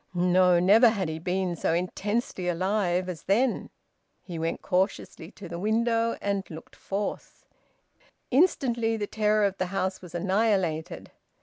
[0.15, 0.59] No!
[0.59, 3.69] Never had he been so intensely alive as then!
[4.23, 7.45] He went cautiously to the window and looked forth.
[8.31, 11.11] Instantly the terror of the house was annihilated.